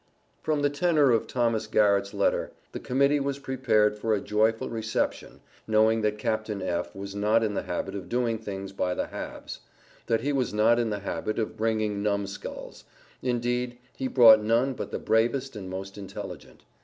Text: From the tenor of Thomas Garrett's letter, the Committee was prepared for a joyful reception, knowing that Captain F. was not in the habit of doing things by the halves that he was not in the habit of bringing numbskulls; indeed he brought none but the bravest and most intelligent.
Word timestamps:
From 0.41 0.63
the 0.63 0.71
tenor 0.71 1.11
of 1.11 1.27
Thomas 1.27 1.67
Garrett's 1.67 2.11
letter, 2.11 2.51
the 2.71 2.79
Committee 2.79 3.19
was 3.19 3.37
prepared 3.37 3.99
for 3.99 4.15
a 4.15 4.19
joyful 4.19 4.67
reception, 4.67 5.41
knowing 5.67 6.01
that 6.01 6.17
Captain 6.17 6.59
F. 6.59 6.95
was 6.95 7.13
not 7.13 7.43
in 7.43 7.53
the 7.53 7.61
habit 7.61 7.93
of 7.93 8.09
doing 8.09 8.39
things 8.39 8.71
by 8.73 8.95
the 8.95 9.05
halves 9.05 9.59
that 10.07 10.21
he 10.21 10.33
was 10.33 10.55
not 10.55 10.79
in 10.79 10.89
the 10.89 11.01
habit 11.01 11.37
of 11.37 11.55
bringing 11.55 12.01
numbskulls; 12.01 12.83
indeed 13.21 13.77
he 13.95 14.07
brought 14.07 14.41
none 14.41 14.73
but 14.73 14.89
the 14.89 14.97
bravest 14.97 15.55
and 15.55 15.69
most 15.69 15.99
intelligent. 15.99 16.63